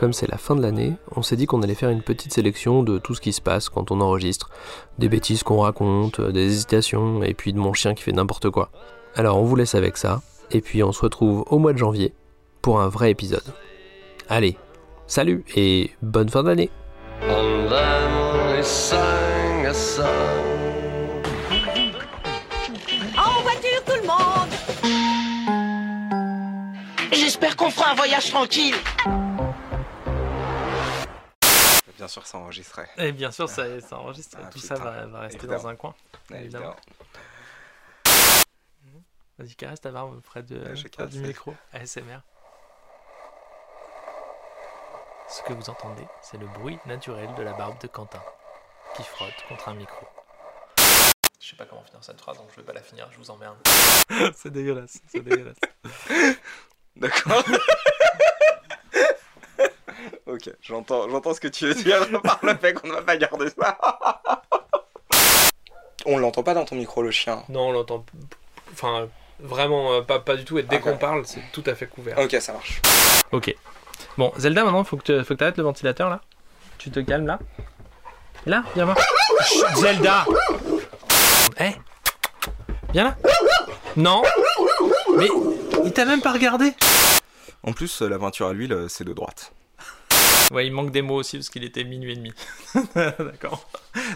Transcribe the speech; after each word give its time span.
comme 0.00 0.14
c'est 0.14 0.30
la 0.30 0.38
fin 0.38 0.56
de 0.56 0.62
l'année, 0.62 0.94
on 1.14 1.20
s'est 1.20 1.36
dit 1.36 1.44
qu'on 1.44 1.60
allait 1.60 1.74
faire 1.74 1.90
une 1.90 2.00
petite 2.00 2.32
sélection 2.32 2.82
de 2.82 2.96
tout 2.96 3.14
ce 3.14 3.20
qui 3.20 3.34
se 3.34 3.42
passe 3.42 3.68
quand 3.68 3.90
on 3.90 4.00
enregistre. 4.00 4.48
Des 4.98 5.10
bêtises 5.10 5.42
qu'on 5.42 5.60
raconte, 5.60 6.22
des 6.22 6.46
hésitations, 6.46 7.22
et 7.22 7.34
puis 7.34 7.52
de 7.52 7.58
mon 7.58 7.74
chien 7.74 7.92
qui 7.92 8.02
fait 8.02 8.12
n'importe 8.12 8.48
quoi. 8.48 8.70
Alors 9.14 9.36
on 9.36 9.44
vous 9.44 9.56
laisse 9.56 9.74
avec 9.74 9.98
ça, 9.98 10.22
et 10.52 10.62
puis 10.62 10.82
on 10.82 10.92
se 10.92 11.02
retrouve 11.02 11.44
au 11.50 11.58
mois 11.58 11.74
de 11.74 11.78
janvier 11.78 12.14
pour 12.62 12.80
un 12.80 12.88
vrai 12.88 13.10
épisode. 13.10 13.44
Allez, 14.30 14.56
salut 15.06 15.44
et 15.54 15.90
bonne 16.00 16.30
fin 16.30 16.44
d'année. 16.44 16.70
En 23.18 23.42
voiture, 23.42 23.84
tout 23.84 24.00
le 24.00 24.06
monde 24.06 24.48
J'espère 27.12 27.54
qu'on 27.54 27.68
fera 27.68 27.90
un 27.90 27.94
voyage 27.94 28.30
tranquille. 28.30 28.76
Bien 32.10 32.14
sûr, 32.22 32.26
ça 32.26 32.38
enregistrait. 32.38 32.90
Et 32.96 33.12
bien 33.12 33.30
sûr, 33.30 33.48
ça, 33.48 33.80
ça 33.80 33.96
enregistre, 33.96 34.36
Ah, 34.40 34.46
tout 34.46 34.58
putain. 34.58 34.74
ça 34.74 34.82
va, 34.82 35.06
va 35.06 35.20
rester 35.20 35.36
Évidemment. 35.38 35.62
dans 35.62 35.68
un 35.68 35.76
coin. 35.76 35.94
Évidemment. 36.34 36.74
Vas-y, 39.38 39.54
caresse 39.54 39.80
ta 39.80 39.92
barbe 39.92 40.20
près, 40.20 40.42
de, 40.42 40.56
Ouais, 40.58 40.88
près 40.90 41.06
du 41.06 41.20
micro. 41.20 41.54
ASMR. 41.72 42.18
Ce 45.28 45.40
que 45.42 45.52
vous 45.52 45.70
entendez, 45.70 46.04
c'est 46.20 46.36
le 46.38 46.48
bruit 46.48 46.80
naturel 46.84 47.32
de 47.36 47.42
la 47.44 47.52
barbe 47.52 47.80
de 47.80 47.86
Quentin, 47.86 48.20
qui 48.96 49.04
frotte 49.04 49.44
contre 49.48 49.68
un 49.68 49.74
micro. 49.74 50.04
Je 51.40 51.48
sais 51.50 51.54
pas 51.56 51.64
comment 51.64 51.84
finir 51.84 52.02
cette 52.02 52.20
phrase, 52.20 52.38
donc 52.38 52.48
je 52.50 52.56
vais 52.56 52.66
pas 52.66 52.72
la 52.72 52.82
finir, 52.82 53.08
je 53.12 53.18
vous 53.18 53.30
emmerde. 53.30 53.56
c'est 54.34 54.50
dégueulasse, 54.50 54.98
c'est 55.06 55.20
dégueulasse. 55.20 55.58
D'accord. 56.96 57.44
Ok, 60.46 60.54
j'entends, 60.62 61.08
j'entends 61.08 61.34
ce 61.34 61.40
que 61.40 61.48
tu 61.48 61.66
veux 61.66 61.74
dire 61.74 62.06
par 62.22 62.38
le 62.42 62.56
fait 62.56 62.72
qu'on 62.74 62.88
ne 62.88 62.92
va 62.94 63.02
pas 63.02 63.16
garder 63.16 63.48
ça. 63.50 63.78
On 66.06 66.18
l'entend 66.18 66.42
pas 66.42 66.54
dans 66.54 66.64
ton 66.64 66.76
micro, 66.76 67.02
le 67.02 67.10
chien. 67.10 67.42
Non, 67.48 67.68
on 67.68 67.72
l'entend. 67.72 68.04
Enfin, 68.72 69.08
vraiment 69.38 69.92
euh, 69.92 70.00
pas, 70.02 70.18
pas 70.18 70.36
du 70.36 70.44
tout, 70.44 70.58
et 70.58 70.62
dès 70.62 70.76
Ok. 70.76 70.82
qu'on 70.82 70.96
parle, 70.96 71.26
c'est 71.26 71.42
tout 71.52 71.62
à 71.66 71.74
fait 71.74 71.86
couvert. 71.86 72.18
Ok, 72.18 72.36
ça 72.40 72.52
marche. 72.52 72.80
Ok. 73.32 73.54
Bon, 74.16 74.32
Zelda, 74.38 74.64
maintenant, 74.64 74.84
faut 74.84 74.96
que 74.96 75.02
tu 75.04 75.24
faut 75.24 75.36
que 75.36 75.44
arrêtes 75.44 75.58
le 75.58 75.64
ventilateur 75.64 76.08
là. 76.08 76.20
Tu 76.78 76.90
te 76.90 77.00
calmes 77.00 77.26
là. 77.26 77.38
Là, 78.46 78.64
viens 78.74 78.86
voir. 78.86 78.96
Chut, 79.44 79.76
Zelda 79.76 80.24
Eh 81.60 81.72
Viens 82.92 83.04
là 83.04 83.16
Non 83.96 84.22
Mais 85.16 85.28
il 85.84 85.92
t'a 85.92 86.06
même 86.06 86.22
pas 86.22 86.32
regardé 86.32 86.72
En 87.62 87.72
plus, 87.72 88.00
euh, 88.02 88.08
la 88.08 88.18
peinture 88.18 88.46
à 88.46 88.52
l'huile, 88.54 88.72
euh, 88.72 88.88
c'est 88.88 89.04
de 89.04 89.12
droite. 89.12 89.52
Ouais, 90.54 90.66
il 90.66 90.72
manque 90.72 90.90
des 90.90 91.02
mots 91.02 91.16
aussi 91.16 91.36
parce 91.38 91.48
qu'il 91.48 91.64
était 91.64 91.84
minuit 91.84 92.12
et 92.12 92.16
demi. 92.16 92.32
D'accord. 92.94 93.68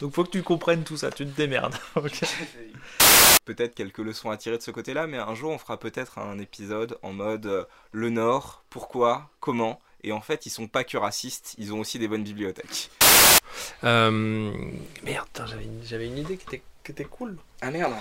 Donc 0.00 0.12
faut 0.12 0.24
que 0.24 0.30
tu 0.30 0.42
comprennes 0.42 0.82
tout 0.82 0.96
ça, 0.96 1.10
tu 1.10 1.24
te 1.24 1.36
démerdes. 1.36 1.76
Peut-être 3.44 3.76
quelques 3.76 3.98
leçons 3.98 4.30
à 4.30 4.36
tirer 4.36 4.58
de 4.58 4.62
ce 4.62 4.72
côté-là, 4.72 5.06
mais 5.06 5.18
un 5.18 5.34
jour, 5.36 5.52
on 5.52 5.58
fera 5.58 5.78
peut-être 5.78 6.18
un 6.18 6.36
épisode 6.40 6.98
en 7.02 7.12
mode 7.12 7.46
euh, 7.46 7.64
le 7.92 8.10
Nord, 8.10 8.64
pourquoi, 8.70 9.30
comment. 9.38 9.80
Et 10.02 10.10
en 10.10 10.20
fait, 10.20 10.46
ils 10.46 10.50
sont 10.50 10.66
pas 10.66 10.82
que 10.82 10.96
racistes, 10.96 11.54
ils 11.56 11.72
ont 11.72 11.78
aussi 11.78 12.00
des 12.00 12.08
bonnes 12.08 12.24
bibliothèques. 12.24 12.90
Euh, 13.84 14.52
merde, 15.04 15.28
j'avais 15.46 15.62
une, 15.62 15.80
j'avais 15.84 16.06
une 16.06 16.18
idée 16.18 16.38
qui 16.38 16.46
était, 16.46 16.62
qui 16.82 16.90
était 16.90 17.04
cool. 17.04 17.36
Ah 17.60 17.70
merde. 17.70 17.94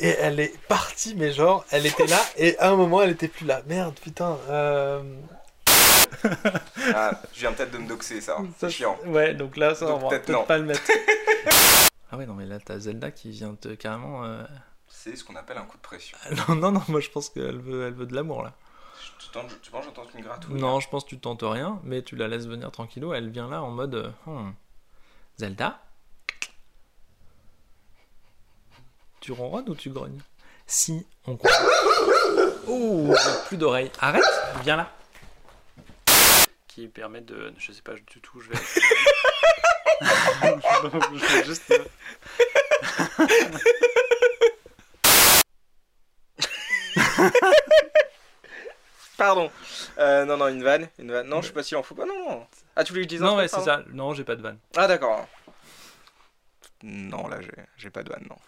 Et 0.00 0.08
elle 0.08 0.40
est 0.40 0.58
partie, 0.66 1.14
mais 1.14 1.32
genre, 1.32 1.64
elle 1.70 1.86
était 1.86 2.08
là, 2.08 2.20
et 2.36 2.58
à 2.58 2.70
un 2.70 2.76
moment, 2.76 3.00
elle 3.00 3.10
était 3.10 3.28
plus 3.28 3.46
là. 3.46 3.62
Merde, 3.68 3.94
putain. 4.02 4.38
Euh... 4.48 5.02
Ah, 6.94 7.20
je 7.32 7.40
viens 7.40 7.52
peut-être 7.52 7.70
de 7.72 7.78
me 7.78 7.86
doxer, 7.88 8.20
ça. 8.20 8.36
Ça, 8.36 8.42
C'est 8.68 8.70
chiant. 8.70 8.98
Ouais, 9.06 9.34
donc 9.34 9.56
là, 9.56 9.74
ça, 9.74 9.86
Donc 9.86 9.98
on 10.02 10.08
va 10.08 10.08
peut-être 10.10 10.28
non. 10.30 10.44
pas 10.44 10.58
le 10.58 10.64
mettre. 10.64 10.80
ah 12.10 12.16
ouais, 12.16 12.26
non, 12.26 12.34
mais 12.34 12.46
là, 12.46 12.58
t'as 12.58 12.78
Zelda 12.78 13.10
qui 13.10 13.30
vient 13.30 13.54
te 13.54 13.68
carrément. 13.68 14.24
euh, 14.24 14.42
C'est 14.88 15.14
ce 15.16 15.22
qu'on 15.24 15.36
appelle 15.36 15.58
un 15.58 15.64
coup 15.64 15.76
de 15.76 15.82
pression. 15.82 16.16
Non, 16.48 16.54
non, 16.56 16.72
non, 16.72 16.82
moi 16.88 17.00
je 17.00 17.10
pense 17.10 17.28
qu'elle 17.30 17.58
veut, 17.58 17.86
elle 17.86 17.94
veut 17.94 18.06
de 18.06 18.14
l'amour 18.14 18.42
là. 18.42 18.52
Tu, 19.18 19.28
tentes- 19.30 19.60
tu 19.62 19.70
penses 19.70 19.86
que 19.86 19.92
j'entends 19.94 20.08
une 20.14 20.24
gratouille 20.24 20.60
Non, 20.60 20.80
je 20.80 20.88
pense 20.88 21.04
que 21.04 21.10
tu 21.10 21.18
tentes 21.18 21.42
rien, 21.44 21.80
mais 21.84 22.02
tu 22.02 22.16
la 22.16 22.26
laisses 22.28 22.46
venir 22.46 22.70
tranquillou. 22.72 23.12
Elle 23.14 23.30
vient 23.30 23.48
là 23.48 23.62
en 23.62 23.70
mode. 23.70 23.94
euh, 23.94 24.10
Hmm. 24.26 24.52
Zelda? 25.38 25.80
Tu 29.20 29.32
ronronnes 29.32 29.68
ou 29.68 29.74
tu 29.74 29.90
grognes? 29.90 30.20
Si, 30.66 31.06
on 31.26 31.36
comprend. 31.36 31.50
Oh, 32.72 33.12
j'ai 33.16 33.48
plus 33.48 33.56
d'oreilles. 33.56 33.90
Arrête, 34.00 34.22
viens 34.62 34.76
là. 34.76 34.92
Qui 36.80 36.88
permet 36.88 37.20
de. 37.20 37.52
Je 37.58 37.72
sais 37.72 37.82
pas 37.82 37.92
du 37.92 38.22
tout, 38.22 38.40
je 38.40 38.48
vais. 38.48 38.56
je 41.12 41.36
vais 41.36 41.44
juste. 41.44 41.70
Pardon. 49.16 49.50
Euh, 49.98 50.24
non, 50.24 50.36
non, 50.38 50.48
une 50.48 50.62
vanne. 50.62 50.88
Une 50.98 51.12
vanne. 51.12 51.26
Non, 51.28 51.42
je 51.42 51.48
sais 51.48 51.52
pas 51.52 51.62
s'il 51.62 51.76
en 51.76 51.82
faut 51.82 51.94
pas. 51.94 52.06
Non, 52.06 52.14
non. 52.30 52.46
Ah, 52.76 52.84
tu 52.84 52.92
voulais 52.92 53.04
que 53.04 53.10
je 53.12 53.16
dise 53.16 53.22
un 53.22 53.26
Non, 53.26 53.30
truc, 53.32 53.40
ouais, 53.42 53.48
c'est 53.48 53.56
pardon 53.64 53.84
ça. 53.84 53.90
Non, 53.92 54.14
j'ai 54.14 54.24
pas 54.24 54.36
de 54.36 54.42
vanne. 54.42 54.58
Ah, 54.76 54.86
d'accord. 54.86 55.28
Non, 56.82 57.28
là, 57.28 57.40
j'ai- 57.42 57.50
j'ai 57.76 57.90
pas 57.90 58.02
de 58.02 58.08
vanne, 58.10 58.26
non. 58.30 58.38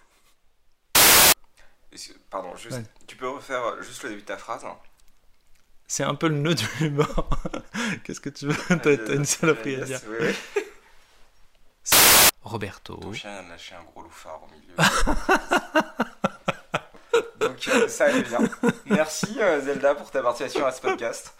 Est-ce 1.93 2.09
que- 2.15 2.19
Pardon, 2.31 2.57
juste, 2.57 2.77
Ouais. 2.79 2.85
tu 3.07 3.17
peux 3.17 3.29
refaire 3.29 3.83
juste 3.83 4.03
le 4.05 4.09
début 4.11 4.23
de 4.23 4.27
ta 4.27 4.39
phrase 4.39 4.65
hein 4.65 4.79
C'est 5.95 6.05
un 6.05 6.15
peu 6.15 6.29
le 6.29 6.37
nœud 6.37 6.55
du 6.55 6.65
humour. 6.81 7.29
Qu'est-ce 8.05 8.21
que 8.21 8.31
tu 8.31 8.47
veux 8.47 8.57
T'as 8.79 8.97
t'as 8.97 9.15
une 9.15 9.27
saloperie 9.27 9.75
à 9.75 9.85
dire. 9.85 10.01
Oui, 10.09 10.17
oui. 10.23 10.35
Roberto. 12.41 12.97
Ton 12.97 13.13
chien 13.13 13.43
de 13.43 13.51
lâcher 13.51 13.75
un 13.75 13.83
gros 13.83 14.01
louffard 14.01 14.41
au 14.43 14.47
milieu. 14.55 14.75
Donc, 17.41 17.69
euh, 17.69 17.89
ça 17.89 18.07
allait 18.07 18.23
bien. 18.23 18.39
Merci 18.87 19.37
euh, 19.39 19.61
Zelda 19.61 19.95
pour 19.95 20.11
ta 20.11 20.23
participation 20.23 20.65
à 20.65 20.73
ce 20.73 20.81
podcast. 20.81 21.35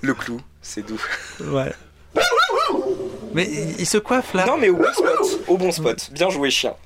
Le 0.00 0.14
clou, 0.14 0.40
c'est 0.60 0.82
doux. 0.82 1.02
Ouais. 1.40 1.74
Mais 3.34 3.50
il, 3.50 3.86
se 3.86 3.98
coiffe 3.98 4.32
là. 4.32 4.46
Non, 4.46 4.58
mais 4.58 4.68
au 4.68 4.76
bon 4.76 4.92
spot. 4.92 5.48
Au 5.48 5.58
bon 5.58 5.72
spot. 5.72 6.12
Bien 6.12 6.30
joué, 6.30 6.52
chien. 6.52 6.76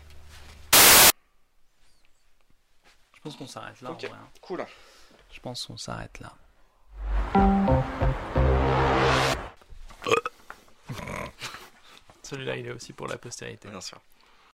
Je 3.13 3.21
pense 3.23 3.37
qu'on 3.37 3.47
s'arrête 3.47 3.83
là. 3.83 3.91
En 3.91 3.93
vrai, 3.93 4.11
hein. 4.11 4.31
Cool. 4.41 4.65
Je 5.31 5.41
pense 5.41 5.67
qu'on 5.67 5.77
s'arrête 5.77 6.21
là. 6.21 6.33
Celui-là, 12.37 12.57
il 12.57 12.67
est 12.67 12.71
aussi 12.71 12.93
pour 12.93 13.07
la 13.09 13.17
postérité. 13.17 13.69